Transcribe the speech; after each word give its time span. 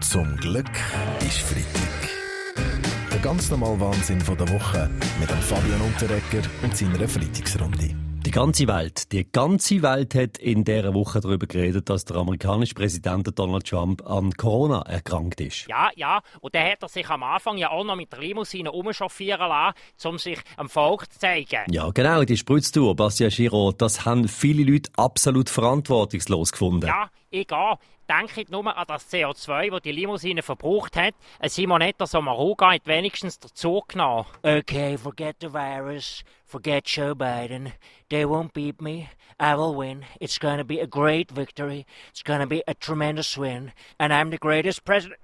Zum 0.00 0.34
Glück 0.38 0.70
ist 1.20 1.40
Freitag. 1.40 2.08
Der 3.12 3.18
ganz 3.18 3.50
normale 3.50 3.78
Wahnsinn 3.80 4.18
von 4.18 4.36
der 4.38 4.48
Woche 4.48 4.88
mit 5.20 5.28
dem 5.28 5.36
Fabian 5.36 5.80
Unterrecker 5.82 6.48
und 6.62 6.74
seiner 6.74 7.06
Freitagsrunde. 7.06 7.94
Die 8.24 8.30
ganze 8.30 8.66
Welt, 8.66 9.12
die 9.12 9.30
ganze 9.30 9.82
Welt 9.82 10.14
hat 10.14 10.38
in 10.38 10.64
dieser 10.64 10.94
Woche 10.94 11.20
darüber 11.20 11.46
geredet, 11.46 11.90
dass 11.90 12.06
der 12.06 12.16
amerikanische 12.16 12.74
Präsident 12.74 13.38
Donald 13.38 13.66
Trump 13.66 14.06
an 14.08 14.32
Corona 14.32 14.82
erkrankt 14.82 15.40
ist. 15.40 15.66
Ja, 15.68 15.90
ja. 15.96 16.22
Und 16.40 16.54
dann 16.54 16.70
hat 16.70 16.82
er 16.82 16.88
sich 16.88 17.08
am 17.10 17.22
Anfang 17.22 17.58
ja 17.58 17.70
auch 17.70 17.84
noch 17.84 17.96
mit 17.96 18.10
der 18.10 18.20
Limousine 18.20 18.72
umchauffieren 18.72 19.48
lassen, 19.48 20.08
um 20.08 20.18
sich 20.18 20.38
am 20.56 20.70
Volk 20.70 21.12
zu 21.12 21.18
zeigen. 21.18 21.70
Ja, 21.70 21.90
genau, 21.90 22.24
die 22.24 22.38
Spritztour, 22.38 22.96
Bastian 22.96 23.30
Giraud, 23.30 23.82
das 23.82 24.06
haben 24.06 24.28
viele 24.28 24.64
Leute 24.64 24.90
absolut 24.96 25.50
verantwortungslos 25.50 26.52
gefunden. 26.52 26.86
Ja, 26.86 27.10
gehe. 27.30 27.78
Denkt 28.08 28.50
nur 28.50 28.76
an 28.76 28.86
das 28.88 29.10
CO2, 29.10 29.70
das 29.70 29.82
die 29.82 29.92
Limousine 29.92 30.42
verbraucht 30.42 30.96
hat. 30.96 31.14
Ein 31.38 31.48
Simonetta 31.48 32.06
Sommaruga 32.06 32.72
hat 32.72 32.86
wenigstens 32.86 33.38
dazu 33.38 33.82
genommen. 33.86 34.26
Okay, 34.42 34.98
forget 34.98 35.36
the 35.40 35.48
virus. 35.48 36.24
Forget 36.44 36.88
Joe 36.88 37.14
Biden. 37.14 37.72
They 38.08 38.24
won't 38.24 38.52
beat 38.52 38.82
me. 38.82 39.08
I 39.38 39.54
will 39.54 39.76
win. 39.76 40.04
It's 40.18 40.38
gonna 40.38 40.64
be 40.64 40.80
a 40.80 40.86
great 40.86 41.30
victory. 41.30 41.86
It's 42.10 42.24
gonna 42.24 42.48
be 42.48 42.64
a 42.66 42.74
tremendous 42.74 43.38
win. 43.38 43.72
And 43.98 44.12
I'm 44.12 44.30
the 44.30 44.38
greatest 44.38 44.84
president. 44.84 45.20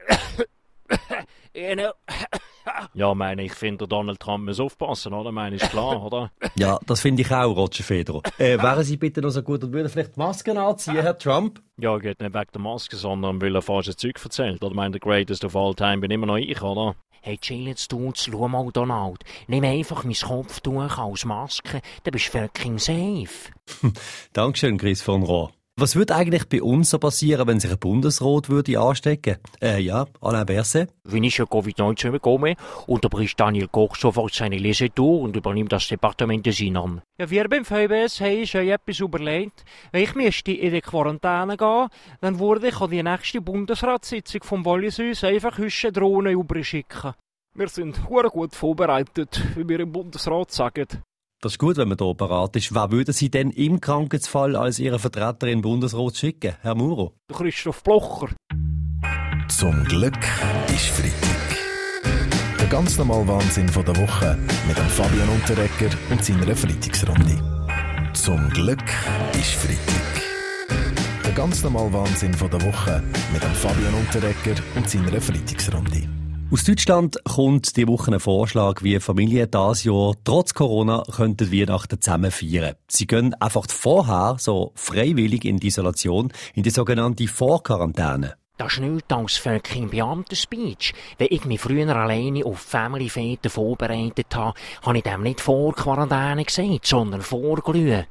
Ja, 2.94 3.14
meine, 3.14 3.44
ich 3.44 3.54
finde, 3.54 3.86
Donald 3.86 4.20
Trump 4.20 4.44
muss 4.44 4.58
aufpassen, 4.60 5.12
oder? 5.12 5.30
Meine, 5.32 5.56
ist 5.56 5.70
klar, 5.70 6.02
oder? 6.04 6.32
Ja, 6.56 6.78
das 6.86 7.00
finde 7.00 7.22
ich 7.22 7.30
auch, 7.30 7.56
Roger 7.56 7.84
Federer. 7.84 8.22
Äh, 8.38 8.58
wären 8.58 8.82
Sie 8.84 8.96
bitte 8.96 9.20
noch 9.20 9.30
so 9.30 9.42
gut 9.42 9.62
und 9.62 9.72
würden 9.72 9.88
vielleicht 9.88 10.16
die 10.16 10.20
Masken 10.20 10.58
anziehen, 10.58 10.96
Herr 10.96 11.16
Trump? 11.16 11.62
Ja, 11.78 11.96
geht 11.98 12.20
nicht 12.20 12.34
wegen 12.34 12.50
der 12.52 12.60
Maske, 12.60 12.96
sondern 12.96 13.40
weil 13.40 13.54
er 13.54 13.62
falsches 13.62 13.96
Zeug 13.96 14.16
erzählt. 14.22 14.62
Oder 14.64 14.74
meine, 14.74 14.92
der 14.92 15.00
greatest 15.00 15.44
of 15.44 15.54
all 15.54 15.74
time 15.74 15.98
bin 15.98 16.10
immer 16.10 16.26
noch 16.26 16.38
ich, 16.38 16.60
oder? 16.60 16.96
Hey, 17.22 17.38
chill 17.38 17.66
jetzt 17.66 17.90
du, 17.90 18.12
schau 18.14 18.48
mal, 18.48 18.70
Donald. 18.72 19.24
Nimm 19.48 19.64
einfach 19.64 20.04
mein 20.04 20.14
Kopftuch 20.14 20.98
als 20.98 21.24
Maske, 21.24 21.80
dann 22.04 22.12
bist 22.12 22.32
du 22.32 22.38
fucking 22.38 22.78
safe. 22.78 23.52
Dankeschön, 24.32 24.78
Chris 24.78 25.02
von 25.02 25.22
Rohr. 25.22 25.52
Was 25.78 25.94
würde 25.94 26.16
eigentlich 26.16 26.48
bei 26.48 26.62
uns 26.62 26.88
so 26.88 26.98
passieren, 26.98 27.46
wenn 27.46 27.60
sich 27.60 27.70
ein 27.70 27.78
Bundesrat 27.78 28.48
würde 28.48 28.80
anstecken? 28.80 29.36
Äh, 29.60 29.78
ja, 29.80 30.06
Alain 30.22 30.46
Berset. 30.46 30.88
Wenn 31.04 31.22
ich 31.22 31.36
ja 31.36 31.44
Covid-19 31.44 32.12
bekomme, 32.12 32.56
unterbricht 32.86 33.38
Daniel 33.38 33.68
Koch 33.68 33.94
sofort 33.94 34.32
seine 34.32 34.56
Lesetour 34.56 35.20
und 35.20 35.36
übernimmt 35.36 35.70
das 35.70 35.86
Departement 35.86 36.46
des 36.46 36.60
Innern. 36.60 37.02
Ja, 37.18 37.28
wir 37.28 37.46
beim 37.50 37.66
VBS 37.66 38.22
haben 38.22 38.38
uns 38.38 38.54
ja 38.54 38.62
etwas 38.62 39.00
überlegt. 39.00 39.66
Wenn 39.92 40.04
ich 40.04 40.14
müsste 40.14 40.52
in 40.52 40.72
die 40.72 40.80
Quarantäne 40.80 41.58
gehen, 41.58 41.88
dann 42.22 42.40
würde 42.40 42.68
ich 42.68 42.80
an 42.80 42.90
die 42.90 43.02
nächste 43.02 43.42
Bundesratssitzung 43.42 44.44
vom 44.44 44.64
Wallisüß 44.64 45.24
einfach 45.24 45.58
hüsche 45.58 45.92
Drohnen 45.92 46.40
überschicken. 46.40 47.12
Wir 47.54 47.68
sind 47.68 48.08
hure 48.08 48.30
gut 48.30 48.54
vorbereitet, 48.54 49.42
wie 49.54 49.68
wir 49.68 49.80
im 49.80 49.92
Bundesrat 49.92 50.52
sagen. 50.52 50.86
Das 51.42 51.52
ist 51.52 51.58
gut, 51.58 51.76
wenn 51.76 51.88
man 51.88 51.98
hier 52.00 52.14
parat 52.14 52.56
ist. 52.56 52.74
Wer 52.74 52.90
würden 52.90 53.12
Sie 53.12 53.30
denn 53.30 53.50
im 53.50 53.78
Krankheitsfall 53.80 54.56
als 54.56 54.78
Ihren 54.78 54.98
Vertreter 54.98 55.46
in 55.48 55.58
den 55.58 55.62
Bundesrat 55.62 56.16
schicken, 56.16 56.54
Herr 56.62 56.74
Muro? 56.74 57.14
Christoph 57.30 57.82
Blocher. 57.82 58.28
Zum 59.48 59.84
Glück 59.84 60.18
ist 60.68 60.88
Freitag. 60.88 62.58
Der 62.58 62.66
ganz 62.68 62.96
normale 62.96 63.28
Wahnsinn 63.28 63.68
von 63.68 63.84
der 63.84 63.96
Woche 63.96 64.38
mit 64.66 64.78
dem 64.78 64.86
Fabian 64.86 65.28
Unterrecker 65.28 65.94
und 66.10 66.24
seiner 66.24 66.56
Freitagsrunde. 66.56 67.38
Zum 68.14 68.48
Glück 68.50 68.84
ist 69.34 69.52
Freitag. 69.52 70.22
Der 71.22 71.32
ganz 71.32 71.62
normale 71.62 71.92
Wahnsinn 71.92 72.32
von 72.32 72.50
der 72.50 72.62
Woche 72.62 73.02
mit 73.32 73.42
dem 73.42 73.52
Fabian 73.52 73.94
Unterrecker 73.94 74.54
und 74.74 74.88
seiner 74.88 75.20
Freitagsrunde. 75.20 76.08
Aus 76.48 76.62
Deutschland 76.62 77.18
kommt 77.24 77.76
die 77.76 77.88
Woche 77.88 78.12
ein 78.12 78.20
Vorschlag, 78.20 78.80
wie 78.84 79.00
Familien 79.00 79.50
dieses 79.50 79.82
Jahr 79.82 80.14
trotz 80.22 80.54
Corona 80.54 81.02
könnten 81.10 81.50
Weihnachten 81.50 82.00
zusammen 82.00 82.30
feiern. 82.30 82.76
Sie 82.86 83.08
gehen 83.08 83.34
einfach 83.40 83.66
vorher 83.68 84.36
so 84.38 84.70
freiwillig 84.76 85.44
in 85.44 85.58
die 85.58 85.66
Isolation, 85.66 86.32
in 86.54 86.62
die 86.62 86.70
sogenannte 86.70 87.26
Vorquarantäne. 87.26 88.36
Das 88.58 88.74
ist 88.74 88.80
nichts 88.80 89.12
als 89.12 89.36
fucking 89.38 89.90
Beamtenspeech. 89.90 90.94
Wenn 91.18 91.28
ich 91.30 91.44
mich 91.46 91.60
früher 91.60 91.94
alleine 91.94 92.44
auf 92.44 92.60
Family 92.60 93.08
Fete 93.08 93.50
vorbereitet 93.50 94.34
habe, 94.34 94.56
habe 94.82 94.98
ich 94.98 95.04
dem 95.04 95.24
nicht 95.24 95.40
vor 95.40 95.74
Quarantäne 95.74 96.44
gesagt, 96.44 96.86
sondern 96.86 97.22
vorglühen. 97.22 98.06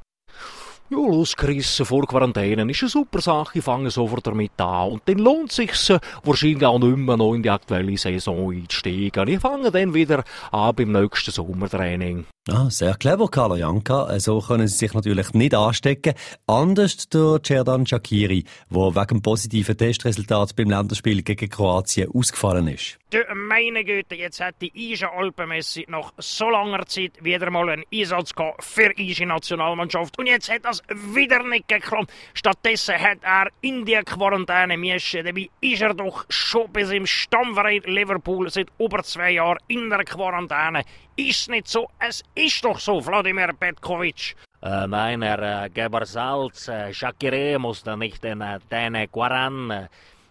Ja, 0.88 0.98
losgerissen 0.98 1.84
vor 1.84 2.06
Quarantäne 2.06 2.70
ist 2.70 2.82
eine 2.82 2.88
super 2.88 3.20
Sache, 3.20 3.58
ich 3.58 3.64
fange 3.64 3.90
sofort 3.90 4.24
damit 4.24 4.52
an. 4.60 4.92
Und 4.92 5.02
dann 5.06 5.18
lohnt 5.18 5.50
es 5.50 5.56
sich 5.56 5.98
wahrscheinlich 6.22 6.64
auch 6.64 6.78
nicht 6.78 6.96
mehr 6.96 7.16
noch 7.16 7.34
in 7.34 7.42
die 7.42 7.50
aktuelle 7.50 7.96
Saison 7.98 8.52
einzusteigen. 8.52 9.26
Ich 9.26 9.40
fange 9.40 9.72
dann 9.72 9.94
wieder 9.94 10.22
an 10.52 10.76
beim 10.76 10.92
nächsten 10.92 11.32
Sommertraining. 11.32 12.24
Ah, 12.48 12.70
sehr 12.70 12.94
clever, 12.94 13.26
Carlo 13.28 13.56
Janka. 13.56 14.20
So 14.20 14.38
können 14.38 14.68
Sie 14.68 14.76
sich 14.76 14.94
natürlich 14.94 15.34
nicht 15.34 15.52
anstecken. 15.52 16.14
Anders 16.46 17.08
der 17.08 17.40
Cerdan 17.44 17.84
Shakiri, 17.84 18.44
der 18.70 18.94
wegen 18.94 19.20
positiven 19.20 19.76
Testresultats 19.76 20.52
beim 20.52 20.70
Länderspiel 20.70 21.24
gegen 21.24 21.50
Kroatien 21.50 22.08
ausgefallen 22.14 22.68
ist. 22.68 22.98
Du, 23.10 23.18
meine 23.34 23.84
Güte, 23.84 24.14
jetzt 24.14 24.40
hat 24.40 24.56
die 24.60 24.92
Ische 24.92 25.10
Alpenmesse 25.10 25.84
nach 25.88 26.12
so 26.18 26.48
langer 26.48 26.86
Zeit 26.86 27.12
wieder 27.20 27.50
mal 27.50 27.68
einen 27.68 27.84
Einsatz 27.92 28.32
gehabt 28.32 28.62
für 28.62 28.94
die 28.94 29.10
Ische 29.10 29.26
Nationalmannschaft. 29.26 30.16
Und 30.16 30.26
jetzt 30.26 30.48
hat 30.48 30.64
das 30.64 30.75
wieder 30.88 31.42
nicht 31.42 31.68
geklappt. 31.68 32.12
Stattdessen 32.34 32.98
hat 32.98 33.18
er 33.22 33.48
in 33.60 33.84
die 33.84 34.00
Quarantäne 34.04 34.76
müssen. 34.76 35.24
Dabei 35.24 35.48
ist 35.60 35.82
er 35.82 35.94
doch 35.94 36.24
schon 36.28 36.72
bis 36.72 36.90
im 36.90 37.06
Stammverein 37.06 37.82
Liverpool 37.84 38.50
seit 38.50 38.68
über 38.78 39.02
zwei 39.02 39.32
Jahren 39.32 39.58
in 39.68 39.90
der 39.90 40.04
Quarantäne. 40.04 40.82
Ist 41.16 41.48
nicht 41.48 41.68
so, 41.68 41.88
es 41.98 42.22
ist 42.34 42.64
doch 42.64 42.78
so, 42.78 43.04
Wladimir 43.04 43.52
Petkovic. 43.58 44.36
Äh, 44.62 44.86
nein, 44.86 45.22
Herr 45.22 45.64
äh, 45.64 45.70
Gebersalz, 45.70 46.68
äh, 46.68 46.92
Shakire 46.92 47.58
muss 47.58 47.82
da 47.82 47.96
nicht 47.96 48.24
in 48.24 48.40
äh, 48.40 48.58
deine 48.68 49.08
Quarantäne. 49.08 49.88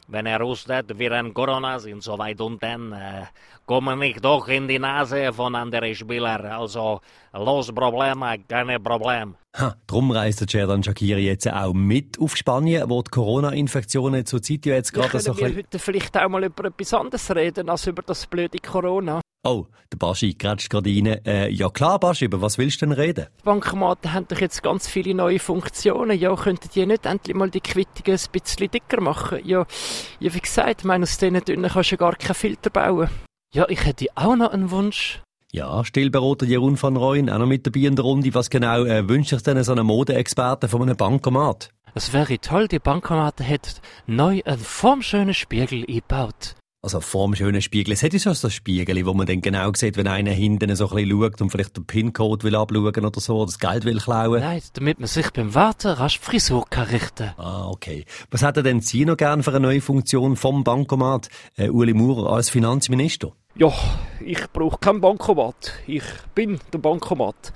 Wenn 0.08 0.28
er 0.28 0.40
hustet, 0.40 1.00
wir 1.00 1.12
ein 1.14 1.34
Corona 1.34 1.80
sind 1.80 2.04
so 2.04 2.18
weit 2.20 2.40
unten, 2.40 2.92
äh, 2.92 3.24
kommen 3.66 3.98
nicht 3.98 4.24
doch 4.24 4.48
in 4.48 4.68
die 4.68 4.78
Nase 4.78 5.34
von 5.34 5.56
anderen 5.56 5.96
Spielern. 5.96 6.46
Also, 6.46 7.02
los 7.34 7.74
Probleme, 7.74 8.38
keine 8.48 8.80
Problem. 8.80 9.36
Ha, 9.58 9.76
drum 9.88 10.12
reist 10.12 10.42
der 10.42 10.48
Cerdan 10.48 10.84
Shakiri 10.84 11.26
jetzt 11.26 11.52
auch 11.52 11.74
mit 11.74 12.20
auf 12.20 12.36
Spanien, 12.38 12.88
wo 12.88 13.02
die 13.02 13.10
Corona-Infektionen 13.10 14.26
zurzeit 14.28 14.66
ja 14.68 14.76
jetzt 14.76 14.94
gerade 14.94 15.20
so 15.20 15.32
ein 15.32 15.38
wir 15.38 15.44
bisschen... 15.46 15.58
heute 15.64 15.80
vielleicht 15.80 16.18
auch 16.18 16.30
mal 16.30 16.44
über 16.44 16.66
etwas 16.66 16.94
anderes 16.94 17.36
reden 17.36 17.70
als 17.70 17.88
über 17.88 18.04
das 18.04 18.28
blöde 18.28 18.60
Corona. 18.60 19.22
Oh, 19.48 19.68
der 19.94 19.98
Baschi 19.98 20.34
grätscht 20.34 20.72
gerade 20.72 20.90
rein. 20.90 21.06
Äh, 21.24 21.50
ja 21.50 21.70
klar, 21.70 22.00
Baschi, 22.00 22.26
über 22.26 22.42
was 22.42 22.58
willst 22.58 22.82
du 22.82 22.88
denn 22.88 22.94
reden? 22.94 23.28
Die 23.40 23.44
Bankomaten 23.44 24.12
haben 24.12 24.28
doch 24.28 24.40
jetzt 24.40 24.64
ganz 24.64 24.88
viele 24.88 25.14
neue 25.14 25.38
Funktionen. 25.38 26.18
Ja, 26.18 26.36
könnten 26.36 26.68
die 26.74 26.84
nicht 26.88 27.06
endlich 27.06 27.38
mal 27.38 27.52
die 27.52 27.62
Quittungen 27.62 28.20
ein 28.20 28.32
bisschen 28.32 28.72
dicker 28.72 29.02
machen? 29.02 29.42
Ja, 29.46 29.68
ja 30.20 30.34
wie 30.34 30.40
gesagt, 30.40 30.82
ich 30.82 30.86
meine, 30.86 31.04
aus 31.04 31.20
diesen 31.20 31.46
dünnen 31.46 31.70
kannst 31.72 31.92
du 31.92 31.94
ja 31.94 31.98
gar 31.98 32.16
keinen 32.16 32.34
Filter 32.34 32.72
bauen. 32.72 33.08
Ja, 33.54 33.70
ich 33.70 33.86
hätte 33.86 34.08
auch 34.16 34.36
noch 34.36 34.52
einen 34.52 34.72
Wunsch. 34.72 35.22
Ja, 35.52 35.86
Stillberater 35.86 36.48
Jeroen 36.48 36.82
van 36.82 36.98
Rooyen, 36.98 37.30
auch 37.30 37.38
noch 37.38 37.46
mit 37.46 37.68
dabei 37.68 37.82
in 37.82 37.96
der 37.96 38.04
Runde. 38.04 38.34
Was 38.34 38.50
genau 38.50 38.84
äh, 38.84 39.08
wünscht 39.08 39.30
sich 39.30 39.44
denn 39.44 39.64
so 39.64 39.76
ein 39.76 39.86
Modeexperte 39.86 40.68
von 40.68 40.82
einem 40.82 40.98
Bankomat? 40.98 41.70
Es 41.94 42.14
wäre 42.14 42.40
toll, 42.40 42.68
die 42.68 42.80
Bankomaten 42.80 43.46
hätten 43.46 43.80
neu 44.08 44.42
einen 44.44 44.58
formschönen 44.58 45.36
Spiegel 45.36 45.86
eingebaut. 45.88 46.56
Also 46.86 47.02
vorm 47.02 47.34
schönen 47.34 47.64
Spiegel. 47.64 47.94
Es 47.94 48.04
hat 48.04 48.14
ja 48.14 48.20
so 48.20 48.48
ein 48.48 48.52
Spiegel, 48.52 49.04
wo 49.08 49.16
man 49.16 49.26
dann 49.26 49.42
genau 49.42 49.72
sieht, 49.74 49.98
wenn 49.98 50.08
einer 50.08 50.30
hinten 50.30 50.76
so 50.76 50.88
ein 50.88 50.96
bisschen 50.96 51.20
schaut 51.20 51.42
und 51.42 51.50
vielleicht 51.50 51.76
den 51.76 51.84
PIN-Code 51.84 52.44
will 52.44 52.56
abschauen 52.56 53.06
oder 53.06 53.20
so, 53.20 53.38
oder 53.38 53.48
das 53.48 53.58
Geld 53.58 53.86
will 53.86 53.98
klauen. 53.98 54.40
Nein, 54.40 54.62
damit 54.74 55.00
man 55.00 55.08
sich 55.08 55.32
beim 55.32 55.56
Warten 55.56 55.88
rasch 55.88 56.20
die 56.20 56.26
Frisur 56.26 56.64
kann 56.70 56.86
richten 56.86 57.32
Ah, 57.38 57.68
okay. 57.70 58.06
Was 58.30 58.44
hätte 58.44 58.62
denn 58.62 58.82
Sie 58.82 59.04
noch 59.04 59.18
gern 59.18 59.42
für 59.42 59.50
eine 59.50 59.62
neue 59.62 59.82
Funktion 59.82 60.36
vom 60.36 60.64
Bankomat, 60.64 61.30
äh, 61.58 61.70
Uli 61.70 61.96
Maurer, 61.96 62.32
als 62.32 62.52
Finanzminister? 62.52 63.32
Ja, 63.56 63.74
ich 64.24 64.46
brauche 64.54 64.78
kein 64.78 65.02
Bankomat. 65.02 65.74
Ich 65.88 66.04
bin 66.36 66.60
der 66.72 66.78
Bankomat. 66.78 67.54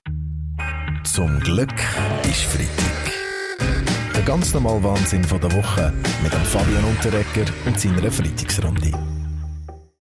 Zum 1.03 1.39
Glück 1.41 1.75
ist 2.23 2.45
Freitag. 2.45 3.13
Der 4.15 4.23
ganz 4.23 4.55
normale 4.55 4.83
Wahnsinn 4.83 5.23
von 5.23 5.39
der 5.39 5.51
Woche 5.51 5.93
mit 6.23 6.33
dem 6.33 6.41
Fabian 6.45 6.83
Unterrecker 6.85 7.45
und 7.67 7.79
seiner 7.79 8.11
Freitagsrunde. 8.11 9.18